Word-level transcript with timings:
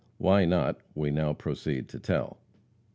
Why 0.17 0.45
not 0.45 0.79
we 0.95 1.11
now 1.11 1.33
proceed 1.33 1.87
to 1.89 1.99
tell. 1.99 2.39